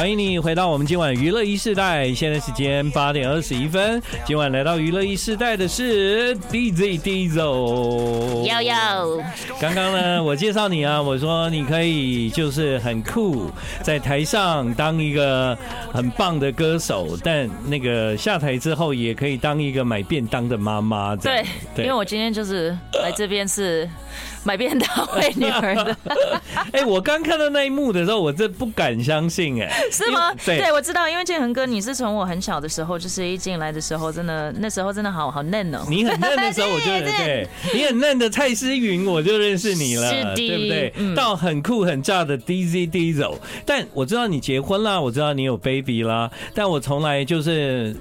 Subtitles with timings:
[0.00, 4.00] 欢迎你回到我们今晚娱乐一世代，现在时间八点二十一分。
[4.24, 8.46] 今晚来到娱乐一世代的是 DJ Diesel。
[8.46, 9.22] 悠悠，
[9.60, 13.50] 刚刚呢，我介绍你啊，我说你可以就是很酷，
[13.82, 15.54] 在台上当一个
[15.92, 21.14] 很棒的歌手，但那个下台之后也可以当一个买便当的妈妈。
[21.14, 21.44] 对，
[21.74, 22.70] 对，因为我今天就是
[23.02, 23.86] 来这边是。
[24.44, 25.96] 买便当喂女儿的，
[26.72, 30.32] 哎，我刚看到那一幕的时候，我真不敢相信，哎，是吗？
[30.44, 35.80] 对，对，我知道，因为建恒哥，你是从我很小的时候，就是一进来的时候，真的那时候真的好好嫩哦。
[35.88, 40.92] 你很嫩的时候，我就 对，对你很嫩的蔡诗芸，我就认识你了，是对不对？
[40.96, 47.94] 嗯、到很酷很炸的 DZ Diesel，但我知道你结婚啦，我知道你有 baby 啦，但我从来就是。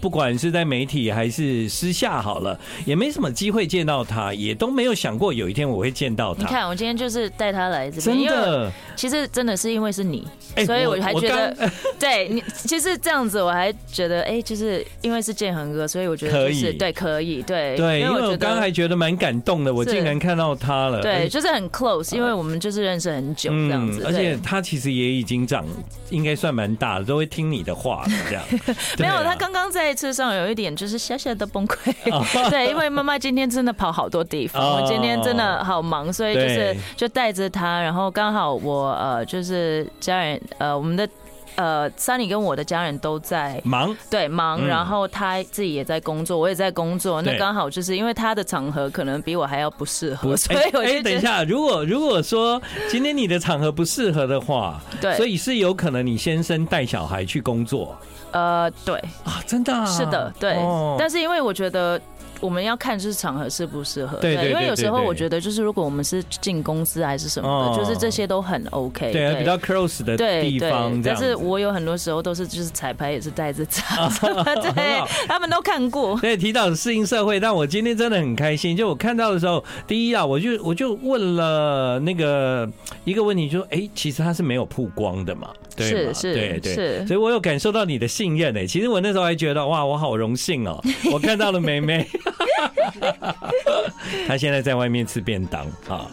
[0.00, 6.42] 不管是在媒体还是私下好了，也没什么机会见到他，也都没有想过有一天我会见到他。
[6.42, 10.26] 你看，我今天就是带他来这边，真的，其实真的是因为是你，
[10.64, 25.64] 所以我还觉得， 对你，其实这样子我还觉得，哎，就是因为是建恒哥，所以我觉得可以，对，可以，对，对，因为我刚刚还觉得蛮感动的，我竟然看到他了，对，就是很 close，因为我们就是认识很久这样子，而且他其实也已经长，
[26.10, 28.44] 应该算蛮大了，都会听你的话这样。
[28.98, 29.87] 没有，他刚刚在。
[29.88, 31.94] 在车上有一点就是小小的崩溃，
[32.50, 41.08] 对，因为妈妈今天真的跑好多地方，我今天真的好忙，所以就是就带着她，然后刚好我呃就是家人呃我们的
[41.56, 52.60] 呃 Sunny 跟我的家人都在忙，对忙，然后他自己也在工作，我也在工作，那刚好就是因为他的场合可能比我还要不适合，所以我就等一下，如果如果说
[52.90, 57.96] 今天你的场合不适合的话，对，所以是有可能你先生带小孩去工作。
[58.32, 58.98] 呃，对。
[59.24, 60.56] 啊，真的，是的，对。
[60.98, 62.00] 但是因为我觉得
[62.40, 71.00] 我们要看就是场合适不适合，对，因为有时候我觉得就是如果我们是进公司还是什么的，就是这些都很 OK，对，比较 close 的地方。
[71.02, 74.08] 但是我有很多时候都是就是彩排也是带着唱，
[74.62, 76.18] 对，他们都看过。
[76.20, 78.76] 对，提到适应社会，但我今天真的很开心。
[78.76, 82.68] 就我看到的时候，第一啊，我就我就问了那个
[83.04, 85.48] 一个问题，就说，哎，其实他是没有曝光的嘛。
[85.76, 88.66] 是是对对，是，所以我有感受到你的信任诶。
[88.66, 90.82] 其实我那时候还觉得哇，我好荣幸哦，
[91.12, 92.04] 我看到了妹妹，
[94.26, 96.10] 他现在在外面吃便当啊。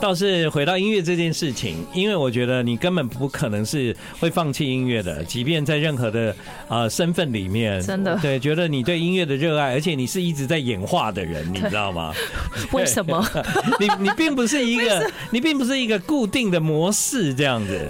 [0.00, 6.34] 倒是回到音乐这件事情，因为我觉得你根本不可能是会放弃音乐的，即便在任何的
[6.68, 12.12] 呃身份里面，真的对，觉得你对音乐的热爱，而且你是一直在演化的人，你知道吗？
[12.72, 13.24] 为什么？
[13.80, 17.80] 你你并不是一个，你并不是一个固定的模式这样子。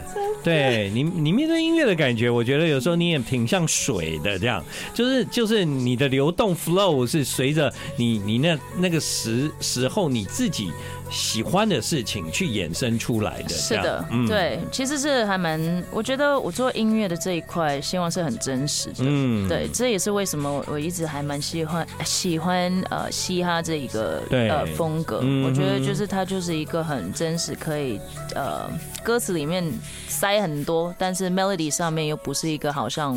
[0.43, 4.65] 对你，你面对音乐的感觉，我觉得有时候你也挺像水的，这样，
[4.95, 10.71] 就是就是你的流动 flow 是随着你你那那个时时候你自己
[11.11, 13.49] 喜欢的事情去衍生出来的。
[13.49, 18.97] 是的，对，其实是还蛮，我觉得我做音乐的这一块，希望是很真实的。
[19.01, 25.17] 嗯，对，这也是为什么我我一直还蛮喜欢喜欢呃嘻哈这一个呃风格。
[25.45, 28.01] 我觉得就是它就是一个很真实，可以
[28.35, 28.71] 呃
[29.03, 29.69] 歌词里面
[30.07, 30.37] 塞。
[30.37, 33.17] 很多，但是 melody 上面又不是一个好像，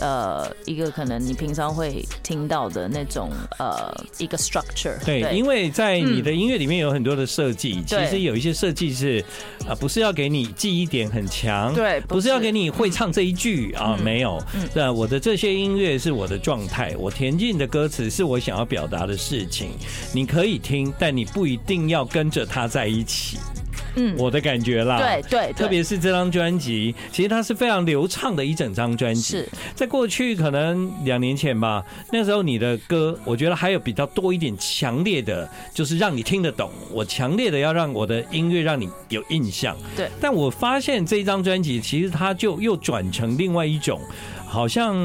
[0.00, 4.98] 呃，一个可能你平常会听到的那种呃一个 structure。
[5.04, 9.24] 对，因为在你的音乐里面有很多的设计，其实有一些设计是
[9.68, 14.42] 啊，不是要给你记忆点很强，对，不是要给你会唱这一句啊，没有。
[14.74, 19.70] 那我的这些音乐是我的状态，我填进的歌词是我想要表达的事情，
[20.14, 23.38] 你可以听，但你不一定要跟着它在一起。
[23.98, 29.20] 嗯，我的感觉啦，对对，特别是这张专辑，其实它是非常流畅的一整张专辑。
[29.20, 36.70] 是在过去可能两年前吧，那时候你的歌，我觉得还有比较多一点强烈的，就是让你听得懂。
[36.92, 39.76] 我强烈的要让我的音乐让你有印象。
[39.96, 44.00] 对，但我发现这一张专辑，其实它就又转成另外一种，
[44.46, 44.96] 好像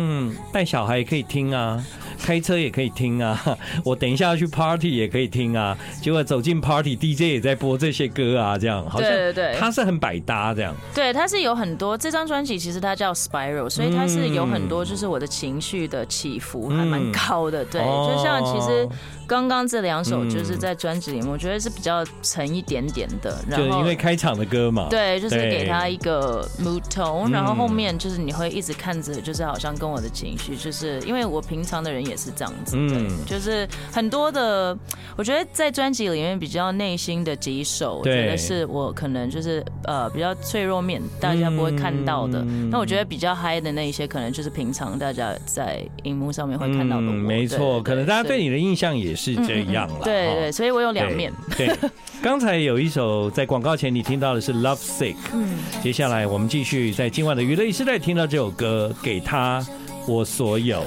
[0.51, 1.83] 带小孩也可以听啊。
[2.23, 3.37] 开车也可以听啊，
[3.83, 5.77] 我等一下要去 party 也可以听啊。
[6.01, 10.73] 结果走进 party，DJ 也在播这些歌啊，这样好像对对对，它是很百搭这样。
[10.95, 17.65] 对，它是有很多这张专辑，其实它叫 Spiral，所以它是有很多就是我的情绪的起伏还蛮高的。
[17.65, 18.87] 对，就像其实
[19.27, 23.43] 刚刚这两首就是在专辑里面，我觉得是比较沉一点点的。
[23.47, 34.77] 然后因为开场的歌嘛，对，就是给他一个 mood tone，然后后面就是你会一直看着，就是好像跟我的情绪，就是因为我平常的人也是这样子，嗯，就是很多的，
[35.17, 42.43] 我觉得在专辑里面比较内心的几首，我觉得是我可能就是呃比较脆弱面，大家不会看到的。
[42.69, 47.03] 那我觉得比较嗨的那一些，可能就是平常大家在荧幕上面会看到的。
[47.03, 49.99] 没错，可能大家对你的印象也是这样了。
[50.03, 51.31] 对对，所以我有两面。
[51.57, 51.69] 对，
[52.21, 59.65] 刚才有一首在广告前你听到的是《Love Sick》，嗯，接下来我们继续在今晚的娱乐 e 时代听到这首歌，给他
[60.07, 60.83] 我所有。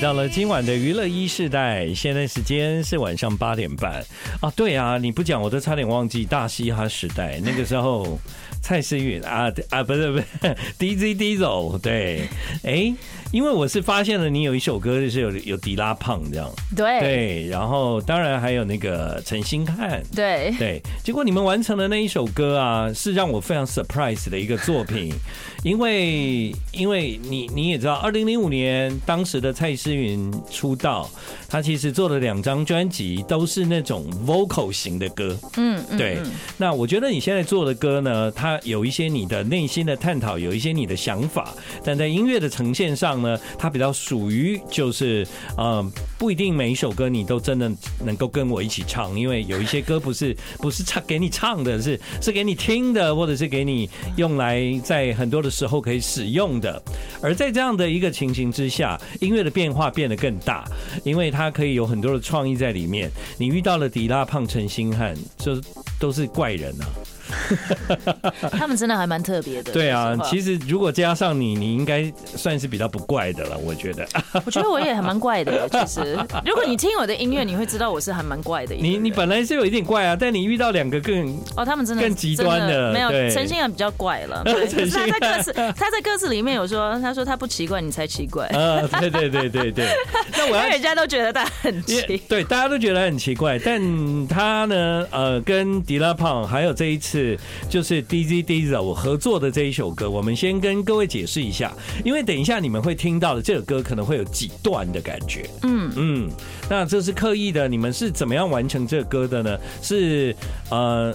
[0.00, 4.00] 到了今晚的娱乐一世代，现在时间是晚上八点半
[4.40, 4.48] 啊。
[4.54, 8.16] 对啊，你不讲我都差点忘记大嘻哈时代那个时候，
[8.62, 10.24] 蔡诗韵啊啊，不是不是，
[10.78, 12.28] DZ Diesel 对，
[12.62, 12.94] 哎。
[13.30, 16.98] 因为我是发现了你有一首歌就是有有迪拉胖这样，对。
[17.00, 20.50] 对，然后当然还有那个陈星汉，对。
[20.58, 25.12] 对，结果你们完成的那一首歌啊，是让我非常 surprise 的一个作品，
[25.62, 31.06] 因为因为你你也知道，二零零五年当时的蔡诗韵出道，
[31.50, 36.16] 他其实做了两张专辑，都是那种 vocal 型的歌，嗯，对。
[36.56, 41.52] 那我觉得你现在做的歌呢，它有一些你的内心的探讨，有一些你的想法，
[41.84, 43.18] 但在音乐的呈现上。
[43.18, 45.84] 呢，它比较属于就是，呃，
[46.18, 47.68] 不一定每一首歌你都真的
[48.04, 56.80] 能够跟我一起唱，因为有一些歌不是不是唱给你唱的，是是给你听的，或者是给你用来在很多的时候可以使用的。
[57.20, 60.64] 而在这样的一个情形之下，音乐的变化变得更大，
[61.02, 63.10] 因为它可以有很多的创意在里面。
[63.36, 65.60] 你遇到了迪拉胖、陈星汉，就
[65.98, 66.86] 都是怪人啊。
[68.52, 69.72] 他们真的还蛮特别的。
[69.72, 73.58] 对啊，其实如果加上你，你应该算是比较不怪的了。
[73.58, 74.06] 我觉得，
[74.44, 75.68] 我觉得我也还蛮怪的。
[75.70, 78.74] 其实，如果你听我的音乐，你会知道我是还蛮怪的。
[78.74, 82.92] 你你本来是有一点怪啊，但你遇到两个更哦，他们真的更极端的。
[82.92, 84.42] 没有，陈星汉比较怪了。
[84.46, 88.46] 可是他在歌词，他在歌词里面有说，他说他不奇怪，你才奇怪。
[88.48, 89.86] 啊，对对对对对。
[90.32, 93.58] 那我要人家都觉得他很奇，对，大家都觉得很奇怪。
[93.58, 93.80] 但
[94.26, 97.36] 他呢，呃，跟迪拉胖还有这一次。
[97.68, 101.72] 就是 DZ Diesel 我合作的这一首歌，我们先跟各位解释一下，
[102.04, 105.48] 因为等一下你们会听到的这首歌可能会有几段的感觉。
[105.62, 106.30] 嗯嗯，
[106.68, 109.58] 那这是刻意的，你们是怎么样完成这个歌的呢？
[109.82, 110.36] 是
[110.70, 111.14] 呃，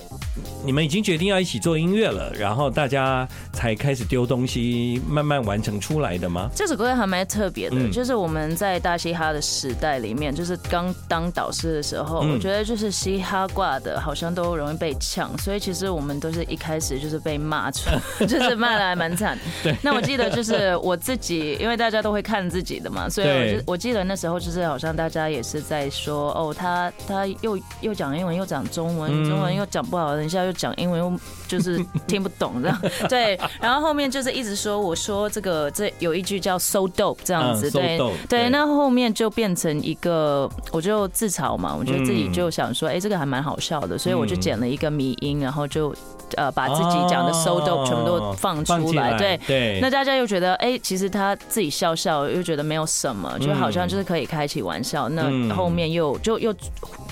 [0.66, 6.50] 你们已经决定要一起做音乐了，然后大家才开始丢东西，慢慢完成出来的吗？
[6.56, 15.84] 这首歌还蛮特别的，就是我们在大嘻哈的时代里面，就是刚当导师的时候，我觉得就是嘻哈挂的，好像都容易被呛，所以其实。
[15.94, 19.38] 我们都是一开始就是被骂出来， 就是骂的还蛮惨。
[19.62, 19.76] 对。
[19.84, 32.81] 那我记得就是我自己，因为大家都会看自己的嘛，所以我就我记得那时候就是好像大家也是在说哦，他他又又讲英文又讲中文，中文又讲不好，等一下又讲英文又就是听不懂这样。
[33.10, 33.40] 对。
[33.60, 38.00] 然后后面就是一直说我说这个这有一句叫 so dope 这样子，对
[38.30, 38.50] 对。
[38.50, 45.94] 那后面就变成一个我就自嘲嘛，我觉得自己就想说，哎，这个还蛮好笑的，所以我就剪了一个迷音，然后就。
[46.34, 49.40] 就呃把自己讲的 so dope 全部都放出来，对。
[49.46, 56.54] 对，那大家又觉得哎，其实他自己笑笑又觉得没有什么，就好像就是可以开起玩笑，那后面又就又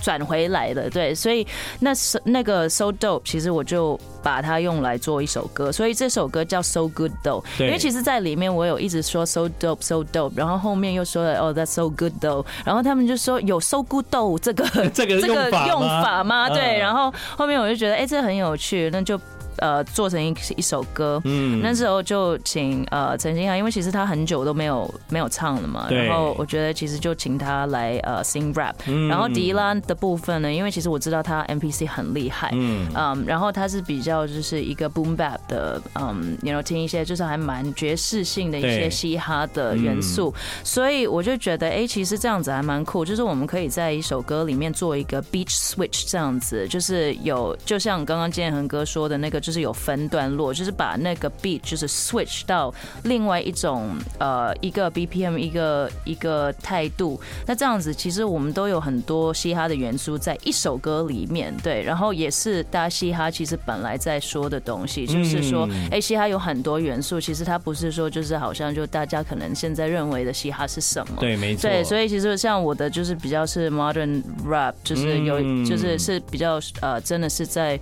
[0.01, 1.45] 转回来了，对，所以
[1.79, 14.05] 那是那个 so dope，其实我就把它用来做一首歌，所以这首歌叫 so good though，因为其实在里面我有一直说 so dope so dope，然后后面又说了哦 that's so good though，然后他们就说有 so good
[14.11, 16.49] though 这个这个这个用法吗？
[16.49, 19.19] 对，然后后面我就觉得哎，这很有趣，那就。
[19.57, 28.73] 呃，做成一一首歌，嗯，那时候就请呃陈星汉，因为其实他很久都没有没有唱了嘛，然后我觉得其实就请他来呃 sing rap，
[29.09, 32.87] 然后迪拉的部分呢，因为其实我知道他 MPC 很厉害，嗯，
[33.27, 49.40] 然后他是比较就是一个 boom bap 的，嗯，你要听一些就是还蛮爵士性的一些嘻哈的元素，所以我就觉得哎，其实这样子还蛮酷，就是我们可以在一首歌里面做一个 beach switch 这样子，就是有就像刚刚建恒哥说的那个。
[49.41, 57.19] 就是有分段落，就是把那个 beat 就是 switch 到另外一种呃一个 BPM 一个一个态度。
[57.47, 61.81] 那这样子其实我们都有很多嘻哈的元素在一首歌里面，对。
[61.81, 71.17] 然后也是大家嘻哈其实本来在说的东西，就是说，哎，嘻哈有很多元素，其实它不是说就是好像就大家可能现在认为的嘻哈是什么？
[71.19, 71.69] 对，没错。
[71.69, 77.79] 对，所以其实像我的就是比较是 modern rap，就是有就是是比较呃真的是在。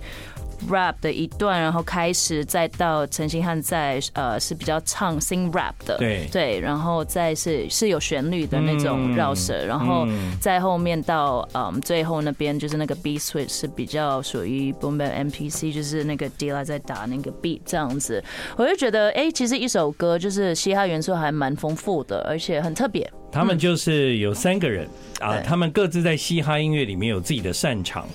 [0.68, 6.28] Rap 的一段，然后开始再到陈星汉在呃是比较唱 sing rap 的，对。
[6.30, 10.06] 对，然后再是是有旋律的那种绕舌，然后
[10.40, 18.22] 在后面到嗯最后那边就是那个 beat switch 是比较属于 boom bap MPC，就是那个 Dilla 在打那个 beat 这样子，
[18.56, 23.10] 我就觉得哎、欸，其实一首歌就是嘻哈元素还蛮丰富的，而且很特别。
[23.32, 24.88] 他们就是有三个人
[25.20, 28.06] 啊，他们各自在嘻哈音乐里面有自己的擅长。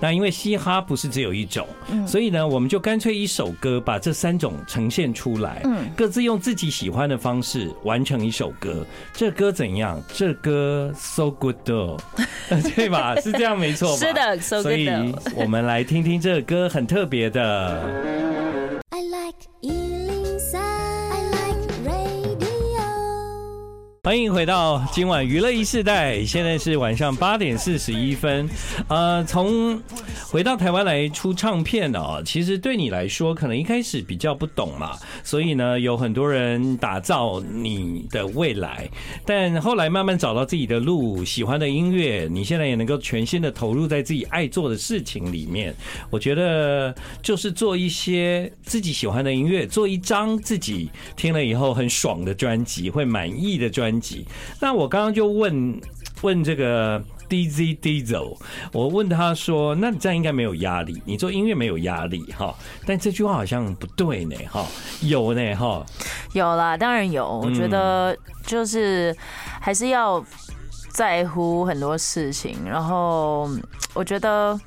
[0.00, 1.66] 那因为嘻哈不是只有一种，
[2.06, 5.62] 所以呢，我们就干脆一首歌把这三种呈现出来，
[5.96, 8.84] 各自用自己喜欢的方式完成一首歌。
[9.14, 10.02] 这歌怎样？
[10.12, 11.56] 这歌 so good，
[12.74, 13.14] 对吧？
[13.20, 14.06] 是这样没错吧？
[14.06, 14.62] 是的，so good。
[14.64, 18.23] 所以我们来听听这个歌很特别的。
[24.14, 28.48] 欢迎回到今晚娱乐一世代，现在是晚上八点四十一分。
[28.86, 29.76] 呃，从
[30.34, 38.90] 回到台湾来出唱片哦，其实对你来说，可能一开始比较不懂嘛，所以呢，有很多人打造你的未来，
[39.24, 45.72] 但后来慢慢找到自己的路，喜欢的音乐，你现在也能够全心的投入在自己爱做的事情里面。
[46.10, 54.26] 我觉得就是做一些自己喜欢的音乐，做一张自己听了以后很爽的专辑，会满意的专辑。
[54.60, 55.80] 那我刚刚就问
[56.22, 58.36] 问这个 DZ Diesel，
[58.72, 61.02] 我问他说：“那你这样应该没有压力？
[61.04, 62.54] 你做音乐没有压力哈？”
[62.86, 64.66] 但这句话好像不对呢哈，
[65.02, 65.84] 有呢哈，
[66.32, 67.26] 有啦，当然有。
[67.26, 68.16] 我觉得
[68.46, 69.14] 就是
[69.60, 70.24] 还是要
[70.90, 73.50] 在乎很多事情，然后
[73.92, 74.58] 我觉得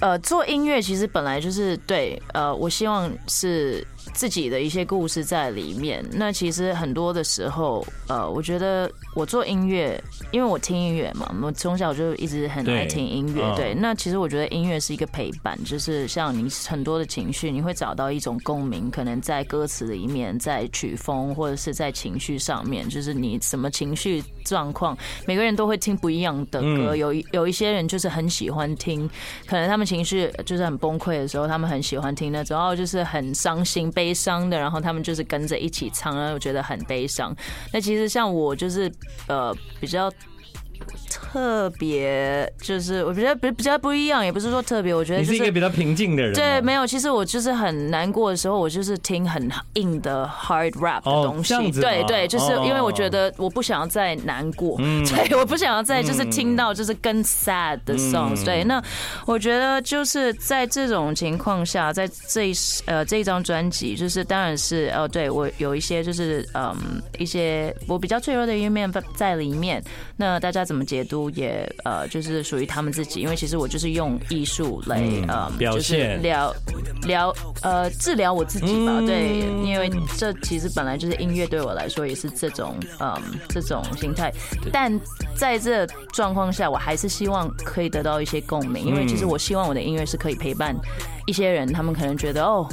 [0.00, 3.86] 呃，做音乐其实本来就是对呃，我希望是。
[4.12, 6.04] 自己的一些故事在里面。
[6.12, 9.98] 那其实很多的时候，呃，我觉得我做音乐，
[10.30, 13.54] 因为我听音乐嘛，我从小就一直很爱听音乐。
[13.56, 26.94] 对，那其实我觉得音乐是一个陪伴，就是像你很多的情绪，你会找到一种共鸣，可能在歌词里面，在曲风或者是在情绪上面，就是你什么情绪状况，每个人都会听不一样的歌。
[26.94, 29.08] 有有一些人就是很喜欢听，
[29.46, 34.01] 可能他们情绪就是很崩溃的时候，他们很喜欢听那种，然后就是很伤心悲。
[34.02, 37.32] 悲伤的，然后他们就是跟着一起唱，然后我觉得很悲伤。
[37.72, 38.92] 那其实像我就是
[39.28, 40.12] 呃比较。
[41.12, 46.32] 特别就是我觉得比比较不一样，也不是说特别，我觉得、就是、你是一个比较平静的人。
[46.32, 51.52] 对，没有，其实我就是很难过的时候，我就是听很硬的 hard rap 的东西。
[51.54, 58.44] 哦、对对，就是因为我觉得我不想要再难过，嗯、对，我不想要再就是听到就是更 sad 的 songs、嗯。
[58.44, 58.82] 对，那
[59.26, 62.52] 我觉得就是在这种情况下，在这一
[62.86, 66.74] 呃这一张专辑，就是当然是哦，对我有一些就是嗯
[67.18, 69.82] 一些我比较脆弱的一面在里面。
[70.16, 76.20] 那大家怎么解读也呃，就是属于他们自己，因为其实我就是用艺术来呃，表现。
[76.22, 76.54] 疗
[77.02, 79.00] 疗呃治疗我自己吧。
[79.00, 83.14] 对，因为这其实本来就是音乐对我来说也是这种嗯
[83.48, 84.32] 这种心态，
[84.72, 84.92] 但
[85.34, 90.76] 在这状况下，我还是希望可以得到一些共鸣，因为其实我希望我的音乐是可以陪伴
[91.26, 92.66] 一些人，他们可能觉得哦，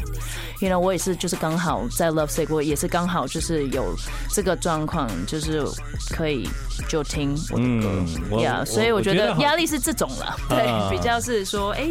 [0.59, 3.93] 因为我也是就是刚好在 Love Sick，我也是刚好就是有
[4.31, 5.63] 这个状况，就是
[6.09, 6.47] 可以
[6.87, 7.35] 就听。
[7.55, 8.05] 嗯，
[8.41, 11.89] 呀，所以我觉得压力是这种了，对，比较是说，哎，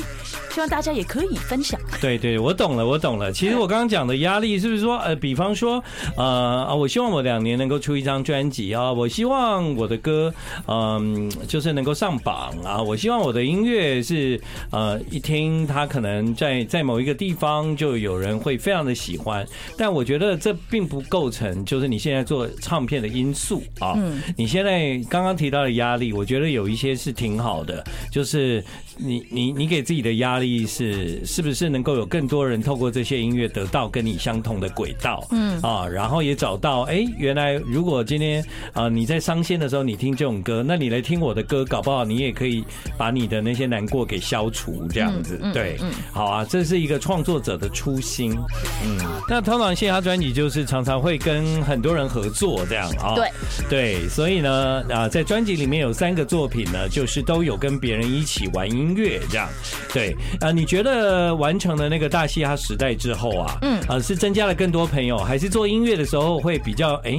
[0.51, 1.79] 希望大家也可以分享。
[2.01, 3.33] 对对，我懂了，我懂了。
[3.33, 5.83] 其实我刚刚讲的压力是不是说，呃，比方说，
[6.17, 10.33] 呃啊，我希望我两年能够出一张专辑啊，我希望我的歌，
[10.67, 23.95] 嗯，就是能够上榜啊，我希望我的音乐是，呃，一听它可能在在在某一个地方就有人会非常的喜欢，但我觉得这并不构成就是你现在做唱片的因素啊。
[23.97, 25.39] 嗯，你现在刚刚。
[25.39, 28.65] 提到的压力，我觉得有一些是挺好的，就是
[28.97, 35.61] 你你你给自己的压力是是不是能够有更多人透过这些音乐得到跟你相同的轨道，嗯。
[35.63, 42.65] 啊，然后也找到哎，原来如果今天啊你在伤心的时候你听这种歌，那你来听我的歌，搞不好你也可以
[42.97, 45.77] 把你的那些难过给消除，这样子，对，
[46.11, 48.37] 好啊，这是一个创作者的初心，
[48.85, 53.31] 嗯，那通常嘻哈专辑就是常常会跟很多人合作这样啊，对
[53.69, 59.49] 对，所以呢啊在专辑里面有三个作品呢，就是都有跟别人一起玩音乐这样。
[59.93, 67.19] 对啊，你觉得完成了那个大嘻哈时代之后啊，嗯啊，是增加了更多朋友，还是做音乐的时候会比较哎，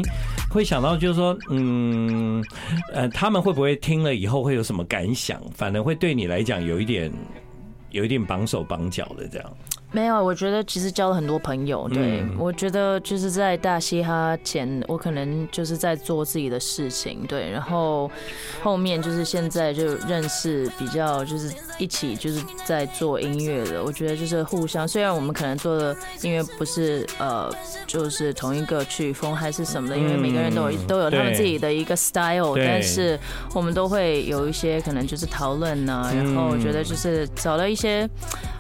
[0.50, 2.44] 会想到就是说，嗯
[2.94, 5.40] 呃，他们会不会听了以后会有什么感想？
[5.56, 7.12] 反而会对你来讲有一点
[7.92, 9.58] 有一点绑手绑脚的这样。
[9.92, 11.90] 没有，我觉得其实交了很多朋友。
[11.90, 17.26] 对，嗯、我觉得就是在大嘻哈前，我可能就是在做自己的事情。
[17.28, 18.10] 对，然后
[18.62, 23.84] 后面就是现在就认识比较就是一起就是在做音乐的。
[23.84, 27.52] 我觉得就是互相，虽然我们可能做的音乐不是呃
[27.88, 33.20] 就是同一个曲风还是什么的，因为每个人都有都有他们自己的一个 style，但是
[33.56, 36.12] 我们都会有一些可能就是讨论呢。
[36.14, 38.08] 然后我觉得就是找到一些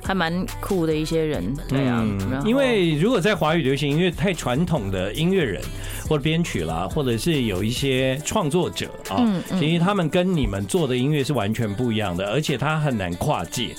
[0.04, 1.19] 还蛮酷的一些。
[1.26, 1.54] 人。
[1.68, 2.06] 对啊，
[2.46, 5.62] 因为如果在华语流行音乐太传统的音乐人
[6.08, 9.26] 或者编曲啦，或者是有一些创作者啊，
[9.60, 13.70] 其实他们跟你们做的音乐是完全不一样的，而且他很难跨界，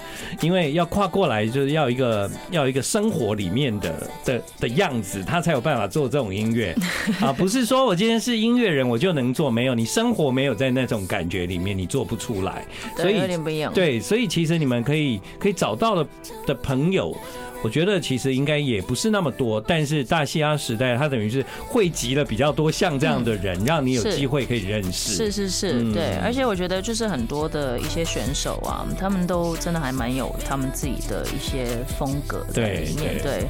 [0.40, 6.74] 因为要跨过来就是要一个要一个生活里面的的的样子，他才有办法做这种音乐。
[7.20, 12.64] 啊，不是说我今天是音乐人我就能做，没有，你生活没有在那种感觉里面，你做不出来，
[12.96, 16.08] 所以有点不一样，对，所以其实你们可以可以找到的
[16.46, 17.16] 的朋友。
[17.62, 25.14] 我觉得其实应该也不是那么多，但是大嘻哈时代它等于是汇集了比较多像这样的人，让你有机会可以认识。
[25.14, 26.16] 是是是，对。
[26.22, 31.66] 而且我觉得就是很多的一些选手啊，他们都真的还蛮有他们自己的一些
[31.98, 33.46] 风格在里面，对。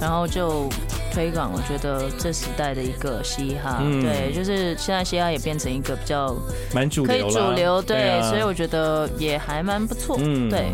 [0.00, 0.68] 然后就
[1.12, 6.34] 推广，我觉得这时代的一个嘻哈，对，就是现在嘻哈也变成一个比较
[6.74, 8.20] 蛮主流，可以主流，对。
[8.22, 10.72] 所以我觉得也还蛮不错，嗯，对。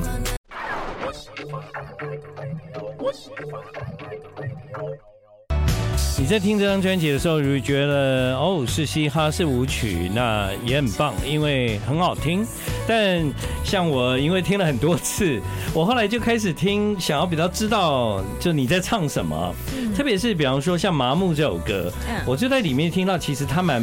[6.19, 12.45] 你在听这张专辑的时候，如果觉得哦是嘻哈是舞曲，那也很棒，因为很好听。
[12.89, 13.25] 但
[13.65, 15.41] 像我，因为听了很多次，
[15.73, 19.55] 我后来就开始听，想要比较知道就你在唱什么。
[19.97, 21.91] 特别是比方说像《麻木》这首歌，
[22.27, 23.81] 我就在里面听到，其实它蛮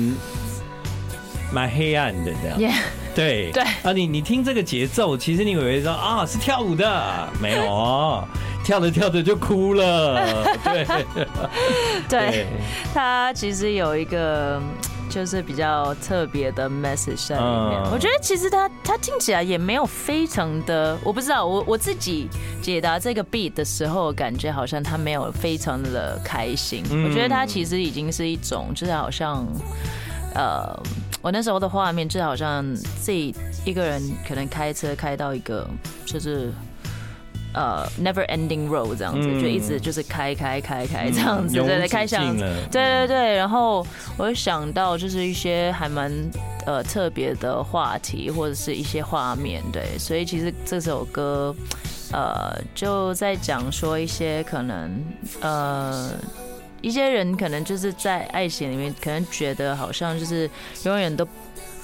[1.53, 2.59] 蛮黑暗的这样。
[3.15, 8.27] 对对啊，你你听这个节奏，其实你以为说啊是跳舞的，没有。
[8.65, 11.05] 跳着跳着就哭了， 对，
[12.09, 12.47] 对，
[12.91, 14.59] 他其实有一个
[15.07, 17.79] 就是比较特别的 message 在里面。
[17.91, 22.27] 我觉得其实他他听起来也没有非常的，我不知道，我我自己
[22.59, 26.83] 解答这个 beat 的时候，感觉好像他没有非常的开心。
[26.89, 29.45] 我觉得他其实已经是一种，就是好像，
[30.33, 30.75] 呃，
[31.21, 35.69] 我那时候的画面就好像自己一个人可能开车开到一个
[36.03, 36.51] 就是。
[37.55, 43.35] 呃、uh，Never Ending Road 这样子，就一直就是开开开开这样子，对对，开箱，对对对。
[43.37, 43.87] 然后
[44.17, 46.11] 我就想到就是一些还蛮
[46.65, 49.97] 呃特别的话题或者是一些画面，对。
[49.97, 51.55] 所以其实这首歌
[52.11, 55.01] 呃就在讲说一些可能
[55.39, 56.11] 呃
[56.81, 60.49] 一些人可能就是在爱情里面，可能觉得好像就是
[60.83, 61.25] 永远都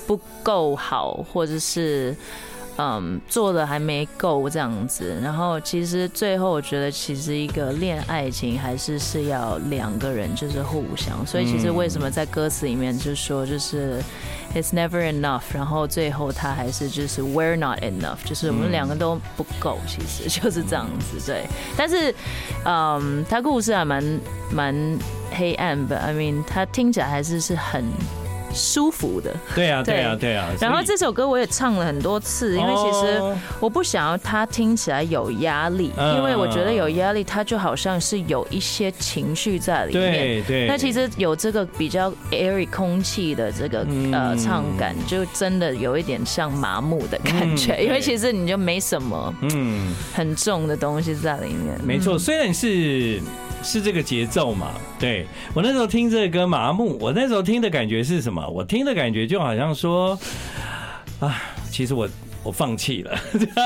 [0.06, 2.14] 不够好，或者是。
[2.78, 14.02] 嗯，做的还没够这样子，然后其实最后我觉得，其实一个恋爱情还是是要两个人就是互相，所以其实为什么在歌词里面就说就是
[14.56, 21.46] It's never enough，然后最后他还是就是 We're not enough，就是我们两个都不够，其实就是这样子，对。
[21.78, 22.14] 但是，
[22.66, 24.04] 嗯，他故事还蛮
[24.52, 25.00] 蛮
[25.32, 27.84] 黑暗的，I mean，他听起来还是是很。
[28.54, 30.50] 舒服的，对啊，对啊，对啊。
[30.60, 33.22] 然后这首歌我也唱了很多次，因为其实
[33.60, 40.12] 我不想要它听起来有压力，因为我觉得有压力，它就好像是有一些情绪在里面。
[40.14, 40.68] 对对。
[40.68, 51.80] 那其实有这个比较 airy 空气的这个呃唱感，就真的有一点像麻木的感觉，因为其实你就没什么嗯很重的东西在里面。
[51.84, 53.22] 没错，虽然是。
[53.64, 54.72] 是这个节奏嘛？
[55.00, 58.46] 对，我那时候听这个歌麻木，我那时候听的感觉是什么？
[58.48, 60.18] 我听的感觉就好像说，
[61.20, 62.10] 啊，其实我
[62.44, 63.18] 我放弃了，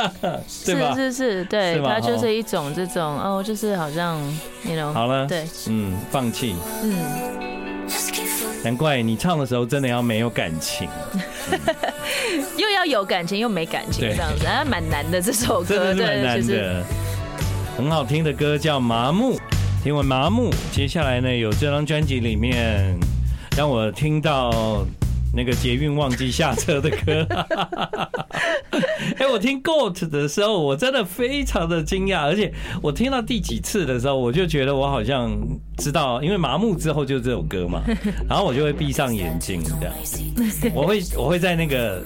[0.48, 4.22] 是是是，对，它就是一种这种哦，就是好像
[4.64, 6.96] 你 you know 好了，对，嗯，放弃，嗯，
[8.64, 10.90] 难怪你唱的时候真的要没有感情，
[12.58, 16.84] 又要有感情又没感情这样子，啊蛮难的这首歌，真的是蛮难的，
[17.78, 19.36] 很好听的歌叫《麻木》。
[19.86, 23.00] 因为麻木，接下来呢，有这张专辑里面
[23.56, 24.84] 让我听到
[25.32, 27.28] 那个捷运忘记下车的歌。
[29.18, 35.32] 哎，我听 GOAT 的时候，我真的非常的惊讶，而且我听到第几次的时候，我就觉得我好像
[35.78, 37.82] 知道，因为麻木之后就是这首歌嘛，
[38.30, 39.94] 然后我就会闭上眼睛这样，
[40.74, 42.02] 我会我会在那个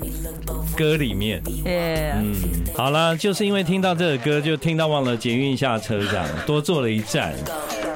[0.75, 2.33] 歌里面，嗯，
[2.75, 7.33] 好了，就是因为听到这个歌，就听到忘了捷运下车这样，多坐了一站。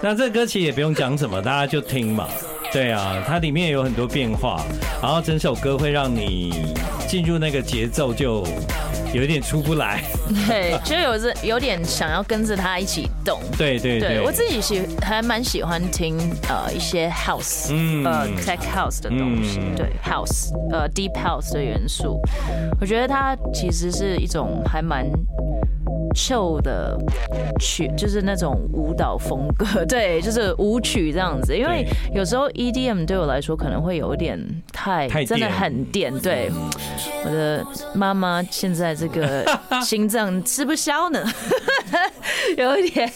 [0.01, 2.27] 那这歌其实也不用讲什么，大家就听嘛。
[2.71, 4.59] 对啊，它里面有很多变化，
[5.01, 6.51] 然后整首歌会让你
[7.07, 8.43] 进入那个节奏就
[9.13, 10.03] 有点出不来。
[10.47, 13.39] 对，就有着有点想要跟着他一起动。
[13.57, 16.17] 对对对，我自己喜还蛮喜欢听
[16.49, 22.19] 呃一些 house，嗯呃 tech house 的东西，对 house 呃 deep house 的元素，
[22.81, 25.05] 我觉得它其实是一种还蛮。
[26.15, 26.97] 秀的
[27.59, 31.55] 曲就是那种舞蹈风格，对，就是舞曲这样子。
[31.55, 34.39] 因为有时候 EDM 对我来说可能会有点
[34.71, 36.13] 太，真的很电。
[36.19, 36.51] 对，
[37.25, 39.45] 我的妈妈现在这个
[39.83, 41.23] 心脏吃不消呢，
[42.57, 43.11] 有一点。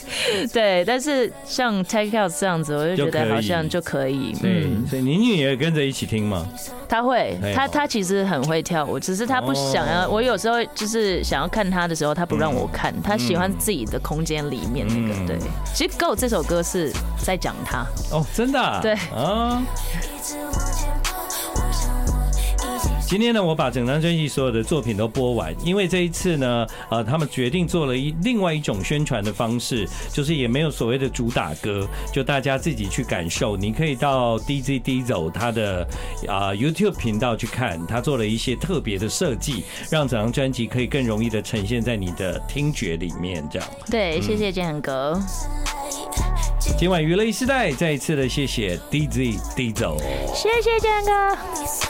[0.52, 4.36] 对，但是像 Tech House 这样子，我就觉得好像就可以。
[4.44, 6.46] 嗯，所以你女儿跟着一起听吗？
[6.90, 10.08] 她会，她她其实很会跳舞，只是她不想要。
[10.10, 12.87] 我有时候就是想要看她的时候，她不让我看。
[13.04, 15.40] 他喜欢自己的空间里面那个，对。
[15.74, 17.86] 其实《Go》这首歌是在讲他。
[18.12, 18.94] 哦，真的，对。
[19.16, 19.62] 啊。
[23.08, 33.56] 今天呢，我把整张专辑所有的作品都播完，因为这一次呢，呃，他们决定做了一另外一种宣传的方式，就是也没有所谓的主打歌，就大家自己去感受。
[33.56, 35.88] 你可以到 DZ Diesel 他的
[36.28, 43.42] 啊 YouTube 频道去看，他做了一些特别的设计，让整张专辑可以更容易的呈现在你的听觉里面。
[43.50, 45.18] 这样，对，谢谢建哥。
[46.78, 49.98] 今晚娱乐一世代再一次的谢谢 DZ Diesel，
[50.36, 51.88] 谢谢建哥。